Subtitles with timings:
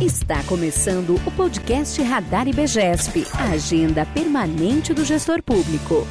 [0.00, 6.06] Está começando o podcast Radar IBGESP, a agenda permanente do gestor público.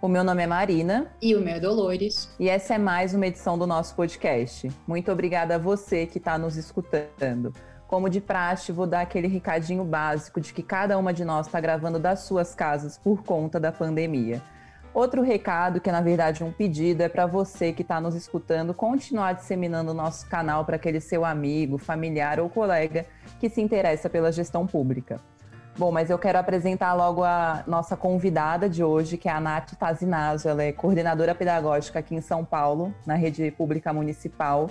[0.00, 1.12] O meu nome é Marina.
[1.20, 2.30] E o meu é Dolores.
[2.40, 4.72] E essa é mais uma edição do nosso podcast.
[4.86, 7.52] Muito obrigada a você que está nos escutando.
[7.86, 11.60] Como de praxe, vou dar aquele recadinho básico de que cada uma de nós está
[11.60, 14.42] gravando das suas casas por conta da pandemia.
[14.96, 18.72] Outro recado, que é na verdade um pedido, é para você que está nos escutando
[18.72, 23.04] continuar disseminando o nosso canal para aquele seu amigo, familiar ou colega
[23.38, 25.20] que se interessa pela gestão pública.
[25.76, 29.74] Bom, mas eu quero apresentar logo a nossa convidada de hoje, que é a Nath
[29.78, 30.48] Tazinazzo.
[30.48, 34.70] Ela é coordenadora pedagógica aqui em São Paulo, na rede pública municipal.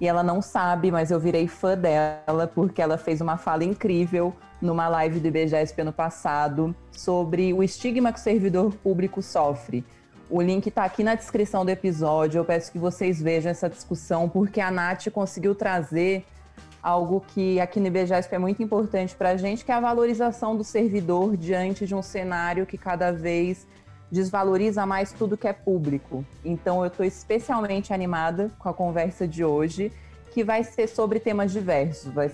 [0.00, 4.34] E ela não sabe, mas eu virei fã dela porque ela fez uma fala incrível
[4.60, 9.84] numa live do IBGESP ano passado sobre o estigma que o servidor público sofre.
[10.30, 12.38] O link está aqui na descrição do episódio.
[12.38, 16.24] Eu peço que vocês vejam essa discussão, porque a Nath conseguiu trazer
[16.82, 20.56] algo que aqui no IBGESP é muito importante para a gente, que é a valorização
[20.56, 23.66] do servidor diante de um cenário que cada vez
[24.10, 26.24] desvaloriza mais tudo que é público.
[26.44, 29.92] Então, eu estou especialmente animada com a conversa de hoje,
[30.30, 32.12] que vai ser sobre temas diversos.
[32.12, 32.30] Vai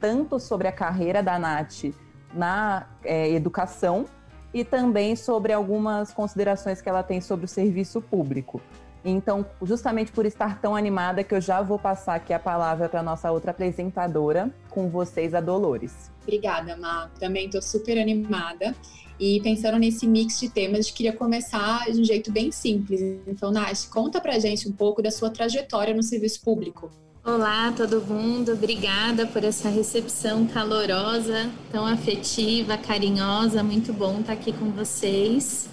[0.00, 1.94] tanto sobre a carreira da Nath
[2.34, 4.06] na é, educação
[4.52, 8.60] e também sobre algumas considerações que ela tem sobre o serviço público.
[9.04, 13.02] Então, justamente por estar tão animada, que eu já vou passar aqui a palavra para
[13.02, 16.11] nossa outra apresentadora, com vocês, a Dolores.
[16.22, 17.10] Obrigada, Má.
[17.18, 18.74] Também estou super animada.
[19.18, 23.00] E pensando nesse mix de temas, queria começar de um jeito bem simples.
[23.26, 26.90] Então, Nath, conta pra gente um pouco da sua trajetória no serviço público.
[27.24, 28.52] Olá, todo mundo.
[28.52, 33.62] Obrigada por essa recepção calorosa, tão afetiva, carinhosa.
[33.62, 35.68] Muito bom estar aqui com vocês.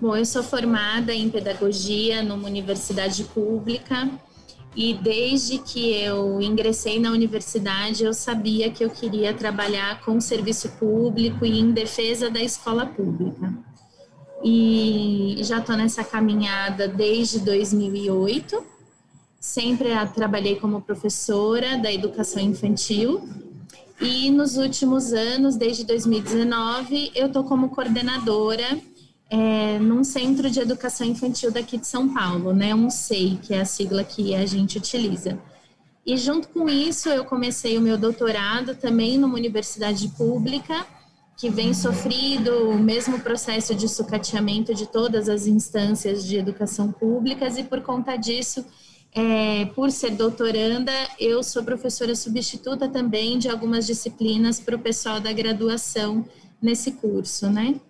[0.00, 4.10] Bom, eu sou formada em pedagogia numa universidade pública
[4.76, 10.68] e desde que eu ingressei na universidade eu sabia que eu queria trabalhar com serviço
[10.72, 13.52] público e em defesa da escola pública.
[14.42, 18.74] E já estou nessa caminhada desde 2008
[19.44, 23.28] Sempre trabalhei como professora da educação infantil
[24.00, 28.64] e nos últimos anos, desde 2019, eu estou como coordenadora
[29.30, 32.74] é, num centro de educação infantil daqui de São Paulo, né?
[32.74, 35.38] Um SEI, que é a sigla que a gente utiliza.
[36.06, 40.86] E junto com isso, eu comecei o meu doutorado também numa universidade pública,
[41.36, 47.56] que vem sofrido o mesmo processo de sucateamento de todas as instâncias de educação públicas,
[47.56, 48.64] e por conta disso,
[49.14, 55.20] é, por ser doutoranda, eu sou professora substituta também de algumas disciplinas para o pessoal
[55.20, 56.24] da graduação
[56.60, 57.80] nesse curso, né?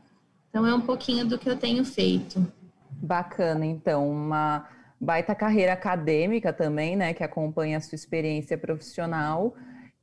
[0.55, 2.47] Então é um pouquinho do que eu tenho feito.
[2.89, 4.69] Bacana, então, uma
[5.01, 9.57] baita carreira acadêmica também, né, que acompanha a sua experiência profissional.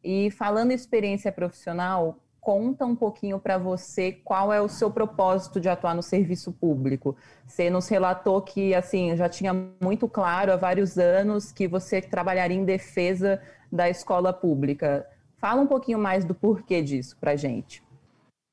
[0.03, 5.57] E falando em experiência profissional, conta um pouquinho para você qual é o seu propósito
[5.57, 7.15] de atuar no serviço público.
[7.47, 12.57] Você nos relatou que assim já tinha muito claro há vários anos que você trabalharia
[12.57, 13.41] em defesa
[13.71, 15.07] da escola pública.
[15.37, 17.81] Fala um pouquinho mais do porquê disso para gente.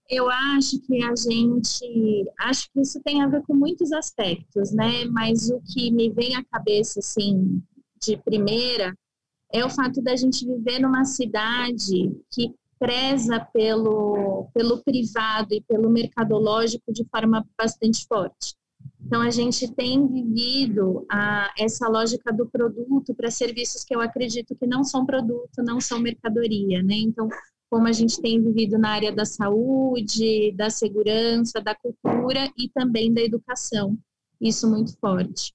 [0.08, 5.04] Eu acho que a gente, acho que isso tem a ver com muitos aspectos, né?
[5.04, 7.62] Mas o que me vem à cabeça assim
[8.02, 8.96] de primeira
[9.52, 15.90] é o fato da gente viver numa cidade que preza pelo, pelo privado e pelo
[15.90, 18.56] mercadológico de forma bastante forte.
[19.04, 24.54] Então, a gente tem vivido a, essa lógica do produto para serviços que eu acredito
[24.54, 26.94] que não são produto, não são mercadoria, né?
[26.94, 27.28] Então,
[27.70, 33.12] como a gente tem vivido na área da saúde, da segurança, da cultura e também
[33.12, 33.96] da educação,
[34.40, 35.52] isso muito forte.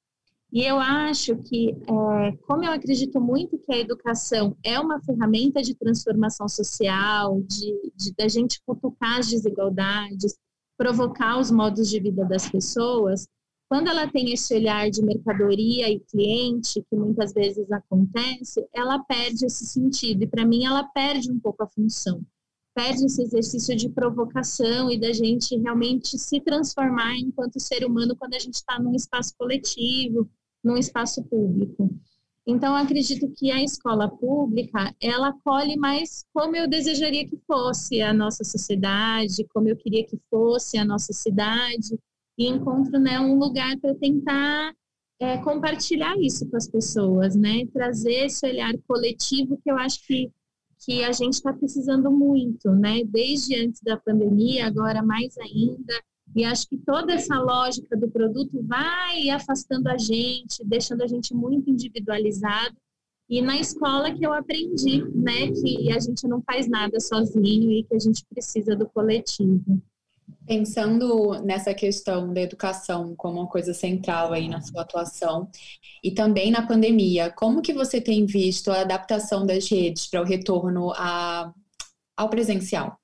[0.52, 5.64] E eu acho que, é, como eu acredito muito que a educação é uma ferramenta
[5.64, 10.38] de transformação social, de, de da gente cutucar as desigualdades,
[10.78, 13.28] provocar os modos de vida das pessoas,
[13.74, 19.48] quando ela tem esse olhar de mercadoria e cliente, que muitas vezes acontece, ela perde
[19.48, 20.22] esse sentido.
[20.22, 22.22] E para mim, ela perde um pouco a função.
[22.76, 28.36] Perde esse exercício de provocação e da gente realmente se transformar enquanto ser humano quando
[28.36, 30.30] a gente está num espaço coletivo,
[30.64, 31.90] num espaço público.
[32.46, 38.14] Então, acredito que a escola pública, ela acolhe mais como eu desejaria que fosse a
[38.14, 41.98] nossa sociedade, como eu queria que fosse a nossa cidade,
[42.38, 44.74] e encontro né, um lugar para tentar
[45.20, 47.66] é, compartilhar isso com as pessoas, né?
[47.74, 50.32] Trazer esse olhar coletivo que eu acho que,
[50.84, 53.04] que a gente está precisando muito, né?
[53.06, 55.94] Desde antes da pandemia, agora mais ainda,
[56.36, 61.34] e acho que toda essa lógica do produto vai afastando a gente, deixando a gente
[61.34, 62.76] muito individualizado.
[63.30, 67.84] E na escola que eu aprendi, né, que a gente não faz nada sozinho e
[67.84, 69.82] que a gente precisa do coletivo.
[70.46, 75.50] Pensando nessa questão da educação como uma coisa central aí na sua atuação
[76.04, 80.26] e também na pandemia, como que você tem visto a adaptação das redes para o
[80.26, 81.54] retorno a,
[82.18, 82.98] ao presencial?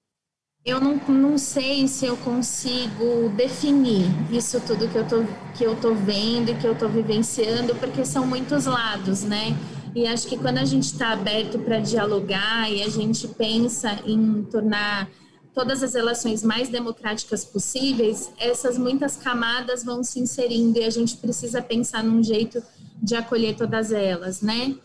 [0.65, 5.23] Eu não, não sei se eu consigo definir isso tudo que eu tô,
[5.57, 9.57] que eu tô vendo e que eu tô vivenciando, porque são muitos lados, né?
[9.95, 14.43] E acho que quando a gente está aberto para dialogar e a gente pensa em
[14.43, 15.09] tornar
[15.53, 21.17] todas as relações mais democráticas possíveis, essas muitas camadas vão se inserindo e a gente
[21.17, 22.61] precisa pensar num jeito
[23.01, 24.75] de acolher todas elas, né?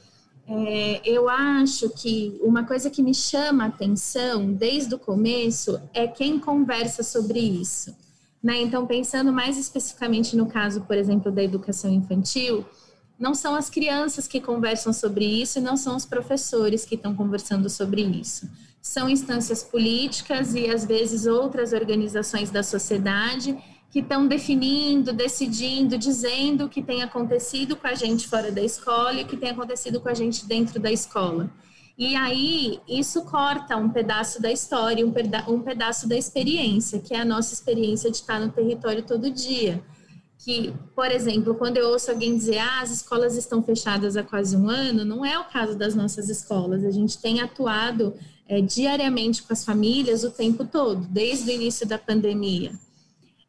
[0.47, 6.07] É, eu acho que uma coisa que me chama a atenção desde o começo é
[6.07, 7.95] quem conversa sobre isso.
[8.43, 8.61] Né?
[8.61, 12.65] Então, pensando mais especificamente no caso, por exemplo, da educação infantil,
[13.19, 17.15] não são as crianças que conversam sobre isso e não são os professores que estão
[17.15, 18.47] conversando sobre isso.
[18.85, 23.57] São instâncias políticas e, às vezes, outras organizações da sociedade
[23.91, 29.15] que estão definindo, decidindo, dizendo o que tem acontecido com a gente fora da escola
[29.15, 31.51] e o que tem acontecido com a gente dentro da escola.
[31.97, 37.15] E aí, isso corta um pedaço da história, um, peda um pedaço da experiência, que
[37.15, 39.83] é a nossa experiência de estar no território todo dia.
[40.39, 44.55] Que, por exemplo, quando eu ouço alguém dizer, ah, as escolas estão fechadas há quase
[44.55, 46.85] um ano, não é o caso das nossas escolas.
[46.85, 48.13] A gente tem atuado
[48.49, 52.73] é, diariamente com as famílias o tempo todo, desde o início da pandemia.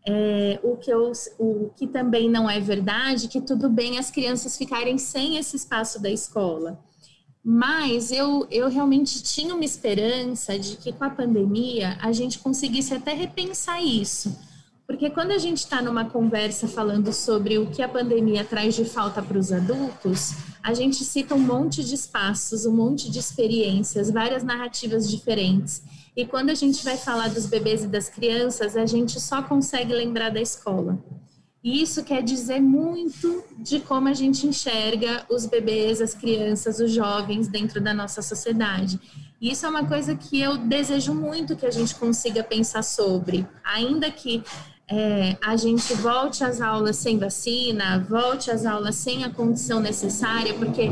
[0.08, 4.58] É, o, que eu, o que também não é verdade, que tudo bem as crianças
[4.58, 6.80] ficarem sem esse espaço da escola.
[7.44, 12.94] Mas eu, eu realmente tinha uma esperança de que com a pandemia a gente conseguisse
[12.94, 14.36] até repensar isso.
[14.88, 18.86] Porque quando a gente está numa conversa falando sobre o que a pandemia traz de
[18.86, 20.34] falta para os adultos,
[20.66, 25.84] a gente cita um monte de espaços, um monte de experiências, várias narrativas diferentes.
[26.18, 29.94] E quando a gente vai falar dos bebês e das crianças, a gente só consegue
[29.94, 30.98] lembrar da escola.
[31.64, 36.92] E isso quer dizer muito de como a gente enxerga os bebês, as crianças, os
[36.92, 39.00] jovens dentro da nossa sociedade.
[39.40, 43.48] E isso é uma coisa que eu desejo muito que a gente consiga pensar sobre,
[43.64, 44.44] ainda que
[44.88, 50.54] é, a gente volte às aulas sem vacina, volte às aulas sem a condição necessária,
[50.54, 50.90] porque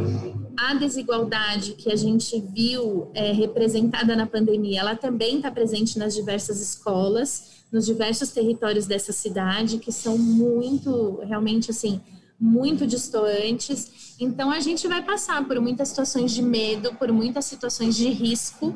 [0.57, 6.15] a desigualdade que a gente viu é, representada na pandemia, ela também está presente nas
[6.15, 12.01] diversas escolas, nos diversos territórios dessa cidade, que são muito, realmente, assim,
[12.39, 14.15] muito distantes.
[14.19, 18.75] Então, a gente vai passar por muitas situações de medo, por muitas situações de risco,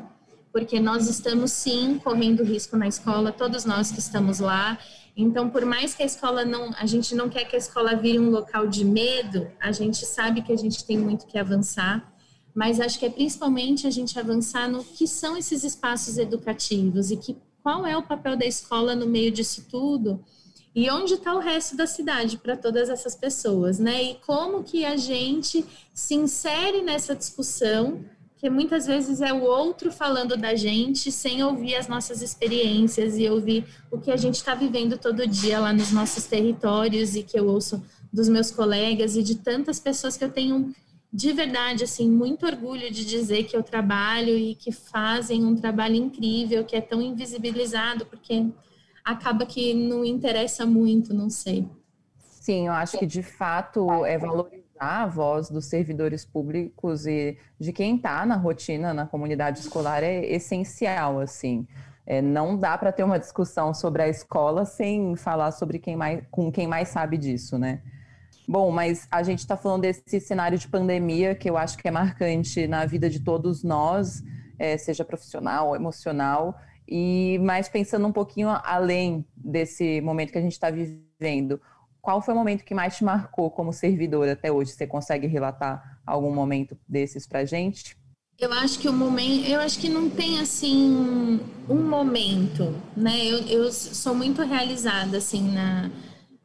[0.52, 4.78] porque nós estamos, sim, correndo risco na escola, todos nós que estamos lá,
[5.20, 8.20] então, por mais que a escola não, a gente não quer que a escola vire
[8.20, 12.14] um local de medo, a gente sabe que a gente tem muito que avançar,
[12.54, 17.16] mas acho que é principalmente a gente avançar no que são esses espaços educativos e
[17.16, 20.24] que qual é o papel da escola no meio disso tudo
[20.72, 24.00] e onde está o resto da cidade para todas essas pessoas, né?
[24.00, 28.04] E como que a gente se insere nessa discussão
[28.38, 33.28] que muitas vezes é o outro falando da gente sem ouvir as nossas experiências e
[33.28, 37.38] ouvir o que a gente está vivendo todo dia lá nos nossos territórios e que
[37.38, 37.82] eu ouço
[38.12, 40.72] dos meus colegas e de tantas pessoas que eu tenho
[41.12, 45.96] de verdade assim muito orgulho de dizer que eu trabalho e que fazem um trabalho
[45.96, 48.46] incrível que é tão invisibilizado porque
[49.04, 51.66] acaba que não interessa muito, não sei.
[52.18, 54.16] Sim, eu acho que de fato é
[54.78, 60.02] valorizado a voz dos servidores públicos e de quem está na rotina na comunidade escolar
[60.02, 61.66] é essencial, assim.
[62.06, 66.24] É, não dá para ter uma discussão sobre a escola sem falar sobre quem mais,
[66.30, 67.82] com quem mais sabe disso, né?
[68.46, 71.90] Bom, mas a gente está falando desse cenário de pandemia que eu acho que é
[71.90, 74.22] marcante na vida de todos nós,
[74.58, 76.58] é, seja profissional, emocional,
[76.88, 81.60] e mais pensando um pouquinho além desse momento que a gente está vivendo
[82.08, 84.72] qual foi o momento que mais te marcou como servidor até hoje?
[84.72, 87.98] Você consegue relatar algum momento desses para gente?
[88.38, 91.38] Eu acho que o momento, eu acho que não tem assim
[91.68, 93.26] um momento, né?
[93.26, 95.90] Eu, eu sou muito realizada assim na,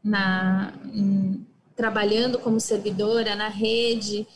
[0.04, 4.28] na em, trabalhando como servidora na rede,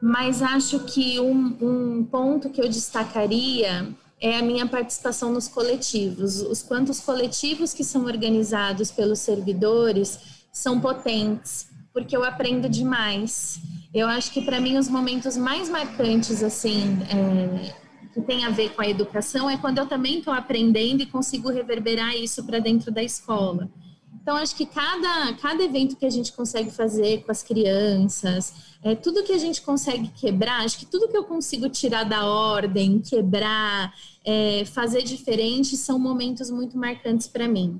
[0.00, 6.40] mas acho que um, um ponto que eu destacaria é a minha participação nos coletivos.
[6.40, 10.18] Os quantos coletivos que são organizados pelos servidores
[10.50, 13.60] são potentes, porque eu aprendo demais.
[13.92, 17.74] Eu acho que para mim os momentos mais marcantes assim é,
[18.14, 21.50] que tem a ver com a educação é quando eu também estou aprendendo e consigo
[21.50, 23.68] reverberar isso para dentro da escola.
[24.24, 28.94] Então, acho que cada, cada evento que a gente consegue fazer com as crianças, é,
[28.94, 33.00] tudo que a gente consegue quebrar, acho que tudo que eu consigo tirar da ordem,
[33.00, 33.92] quebrar,
[34.24, 37.78] é, fazer diferente, são momentos muito marcantes para mim.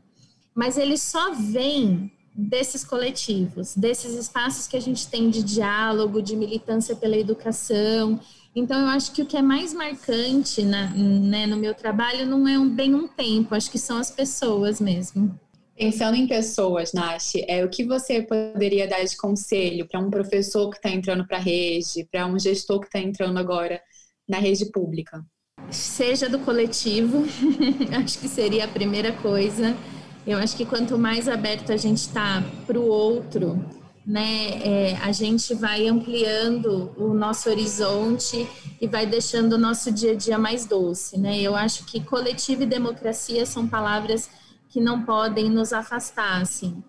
[0.54, 6.36] Mas ele só vem desses coletivos, desses espaços que a gente tem de diálogo, de
[6.36, 8.20] militância pela educação.
[8.54, 12.46] Então, eu acho que o que é mais marcante na, né, no meu trabalho não
[12.46, 15.40] é um, bem um tempo, acho que são as pessoas mesmo.
[15.76, 20.70] Pensando em pessoas, Nath, é, o que você poderia dar de conselho para um professor
[20.70, 23.80] que está entrando para a rede, para um gestor que está entrando agora
[24.28, 25.24] na rede pública?
[25.70, 27.24] Seja do coletivo,
[28.00, 29.76] acho que seria a primeira coisa.
[30.24, 33.64] Eu acho que quanto mais aberto a gente está para o outro,
[34.06, 38.46] né, é, a gente vai ampliando o nosso horizonte
[38.80, 41.40] e vai deixando o nosso dia a dia mais doce, né?
[41.40, 44.30] Eu acho que coletivo e democracia são palavras
[44.74, 46.82] que não podem nos afastar, assim.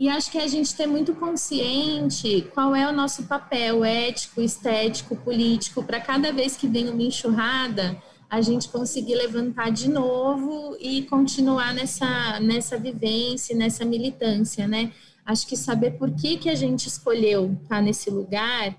[0.00, 5.14] E acho que a gente tem muito consciente qual é o nosso papel ético, estético,
[5.16, 11.02] político, para cada vez que vem uma enxurrada, a gente conseguir levantar de novo e
[11.02, 14.90] continuar nessa, nessa vivência, nessa militância, né?
[15.22, 18.74] Acho que saber por que, que a gente escolheu estar nesse lugar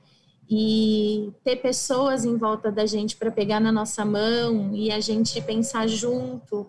[0.50, 5.40] e ter pessoas em volta da gente para pegar na nossa mão e a gente
[5.42, 6.66] pensar junto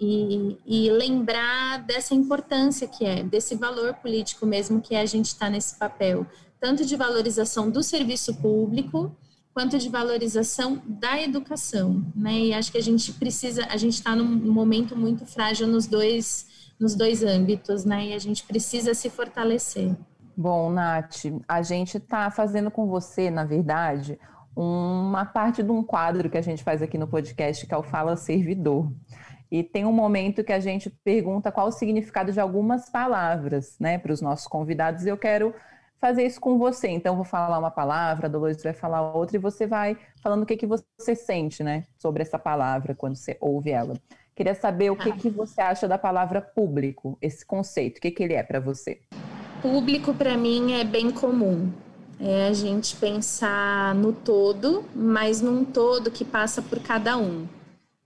[0.00, 5.26] e, e, lembrar dessa importância que é, desse valor político mesmo que é a gente
[5.26, 6.26] estar tá nesse papel,
[6.58, 9.14] tanto de valorização do serviço público,
[9.52, 12.32] quanto de valorização da educação, né?
[12.32, 16.72] E acho que a gente precisa, a gente está num momento muito frágil nos dois,
[16.78, 18.06] nos dois âmbitos, né?
[18.06, 19.94] E a gente precisa se fortalecer.
[20.36, 24.18] Bom, Nath, a gente está fazendo com você, na verdade,
[24.56, 27.82] uma parte de um quadro que a gente faz aqui no podcast, que é o
[27.82, 28.90] Fala Servidor.
[29.50, 33.98] E tem um momento que a gente pergunta qual o significado de algumas palavras, né,
[33.98, 35.04] para os nossos convidados.
[35.04, 35.52] E eu quero
[36.00, 36.88] fazer isso com você.
[36.88, 40.46] Então, vou falar uma palavra, a Dolores vai falar outra, e você vai falando o
[40.46, 43.94] que, que você sente, né, sobre essa palavra quando você ouve ela.
[44.36, 48.22] Queria saber o que, que você acha da palavra público, esse conceito, o que, que
[48.22, 49.00] ele é para você?
[49.60, 51.70] Público, para mim, é bem comum.
[52.18, 57.46] É a gente pensar no todo, mas num todo que passa por cada um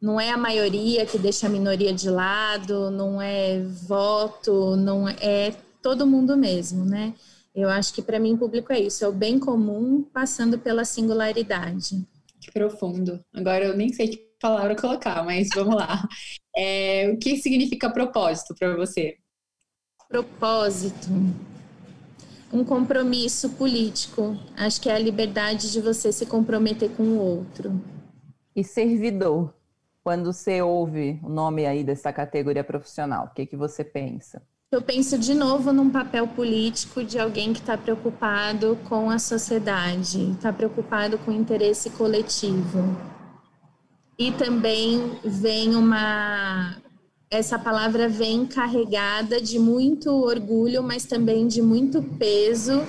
[0.05, 5.17] não é a maioria que deixa a minoria de lado, não é voto, não é,
[5.23, 7.15] é todo mundo mesmo, né?
[7.55, 12.07] Eu acho que para mim público é isso, é o bem comum passando pela singularidade.
[12.39, 13.25] Que profundo.
[13.33, 16.07] Agora eu nem sei que palavra colocar, mas vamos lá.
[16.57, 19.17] É, o que significa propósito para você?
[20.09, 21.09] Propósito.
[22.53, 24.39] Um compromisso político.
[24.57, 27.83] Acho que é a liberdade de você se comprometer com o outro.
[28.55, 29.53] E servidor
[30.05, 33.25] quando você ouve o nome aí dessa categoria profissional?
[33.25, 34.43] O que, que você pensa?
[34.71, 40.33] Eu penso de novo num papel político de alguém que está preocupado com a sociedade,
[40.33, 42.95] está preocupado com o interesse coletivo.
[44.19, 46.77] E também vem uma.
[47.31, 52.83] Essa palavra vem carregada de muito orgulho, mas também de muito peso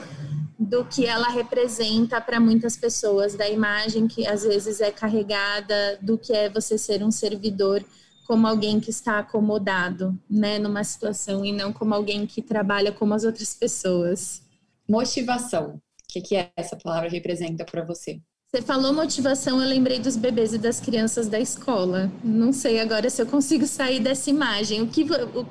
[0.58, 6.18] do que ela representa para muitas pessoas, da imagem que às vezes é carregada do
[6.18, 7.84] que é você ser um servidor
[8.26, 13.14] como alguém que está acomodado, né, numa situação e não como alguém que trabalha como
[13.14, 14.42] as outras pessoas.
[14.90, 15.76] Motivação.
[15.76, 18.20] O que, que é essa palavra representa para você?
[18.48, 22.10] Você falou motivação, eu lembrei dos bebês e das crianças da escola.
[22.24, 24.82] Não sei agora se eu consigo sair dessa imagem.
[24.82, 25.06] O que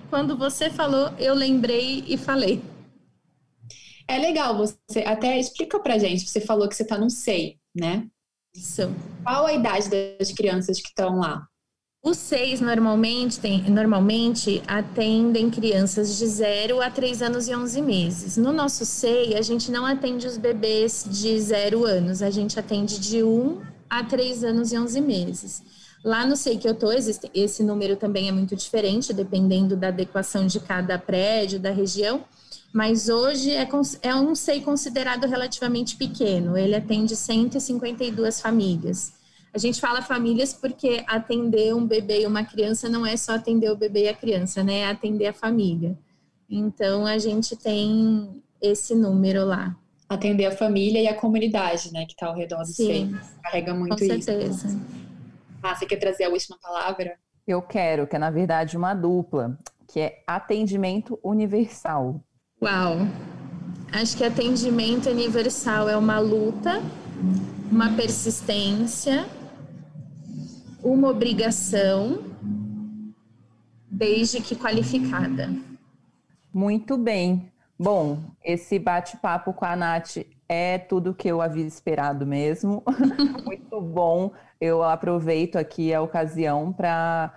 [0.09, 2.63] quando você falou, eu lembrei e falei.
[4.07, 8.07] É legal, você até explica pra gente, você falou que você tá no SEI, né?
[8.55, 8.83] Isso.
[9.23, 11.47] Qual a idade das crianças que estão lá?
[12.05, 18.37] Os seis normalmente, tem, normalmente atendem crianças de 0 a 3 anos e 11 meses.
[18.37, 23.01] No nosso SEI, a gente não atende os bebês de 0 anos, a gente atende
[23.01, 25.63] de 1 um a 3 anos e 11 meses.
[26.05, 30.47] Lá no SEI que eu estou, esse número também é muito diferente, dependendo da adequação
[30.47, 32.23] de cada prédio, da região
[32.75, 33.69] mas hoje é,
[34.03, 39.13] é um SEI considerado relativamente pequeno, ele atende 152 famílias.
[39.55, 43.71] A gente fala famílias porque atender um bebê e uma criança não é só atender
[43.71, 44.81] o bebê e a criança, né?
[44.81, 45.97] É atender a família.
[46.51, 49.77] Então a gente tem esse número lá.
[50.09, 52.05] Atender a família e a comunidade, né?
[52.07, 53.15] Que está ao redor do Sim, SEI.
[53.41, 54.67] Carrega muito com certeza.
[54.67, 54.81] isso.
[55.63, 57.17] Ah, você quer trazer a última palavra?
[57.47, 62.21] Eu quero, que é na verdade uma dupla, que é atendimento universal.
[62.63, 62.99] Uau!
[63.93, 66.83] Acho que atendimento universal é uma luta,
[67.71, 69.27] uma persistência,
[70.83, 72.25] uma obrigação,
[73.91, 75.51] desde que qualificada.
[76.53, 77.51] Muito bem.
[77.79, 80.19] Bom, esse bate-papo com a Nath
[80.49, 82.83] é tudo que eu havia esperado mesmo.
[83.45, 84.33] Muito bom.
[84.61, 87.33] Eu aproveito aqui a ocasião para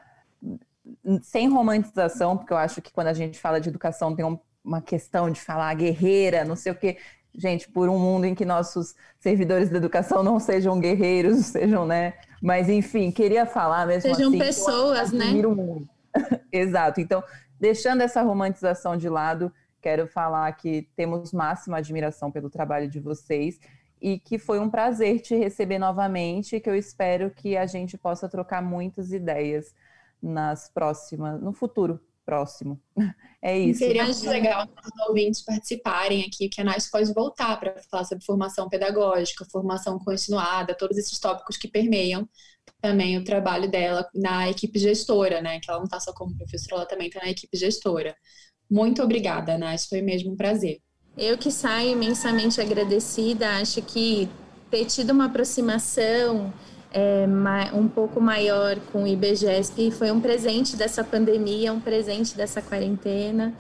[1.22, 4.24] sem romantização, porque eu acho que quando a gente fala de educação tem
[4.68, 6.98] uma questão de falar guerreira, não sei o quê.
[7.34, 12.16] Gente, por um mundo em que nossos servidores da educação não sejam guerreiros, sejam, né?
[12.42, 14.38] Mas enfim, queria falar mesmo sejam assim.
[14.38, 15.26] pessoas, né?
[16.52, 17.00] Exato.
[17.00, 17.24] Então,
[17.60, 23.60] deixando essa romantização de lado, quero falar que temos máxima admiração pelo trabalho de vocês
[24.02, 28.28] e que foi um prazer te receber novamente, que eu espero que a gente possa
[28.28, 29.74] trocar muitas ideias
[30.22, 32.80] nas próximas, no futuro próximo.
[33.40, 33.80] É isso.
[33.80, 38.26] Seria muito legal os ouvintes participarem aqui, que a NAS pode voltar para falar sobre
[38.26, 42.28] formação pedagógica, formação continuada, todos esses tópicos que permeiam
[42.82, 45.60] também o trabalho dela na equipe gestora, né?
[45.60, 48.18] Que ela não está só como professora, ela também está na equipe gestora.
[48.70, 50.80] Muito obrigada, Nath, foi mesmo um prazer.
[51.16, 54.28] Eu que saio imensamente agradecida, acho que
[54.72, 56.52] ter tido uma aproximação
[56.92, 57.26] é,
[57.74, 63.54] um pouco maior com o IBGESP foi um presente dessa pandemia, um presente dessa quarentena.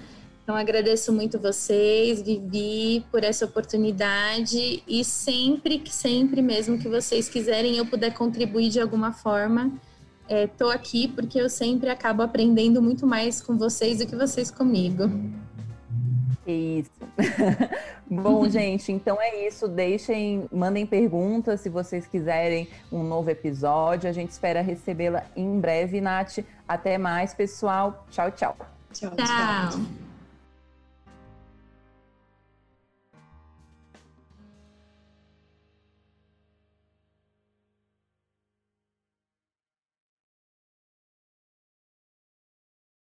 [0.43, 7.75] Então agradeço muito vocês, Vivi, por essa oportunidade e sempre, sempre mesmo que vocês quiserem
[7.75, 9.73] eu puder contribuir de alguma forma,
[10.29, 14.49] estou é, aqui porque eu sempre acabo aprendendo muito mais com vocês do que vocês
[14.49, 15.03] comigo.
[16.47, 16.91] Isso.
[18.09, 19.67] Bom, gente, então é isso.
[19.67, 24.09] Deixem, mandem perguntas se vocês quiserem um novo episódio.
[24.09, 26.39] A gente espera recebê-la em breve, Nath.
[26.65, 28.05] Até mais, pessoal.
[28.09, 28.55] Tchau, tchau.
[28.93, 29.11] Tchau.
[29.11, 29.25] tchau.
[29.25, 30.06] tchau.